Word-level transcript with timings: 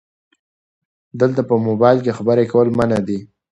دلته 1.21 1.41
په 1.49 1.55
مبایل 1.67 1.99
کې 2.05 2.15
خبرې 2.17 2.45
کول 2.53 2.67
منع 2.77 2.99
دي 3.07 3.19
📵 3.23 3.25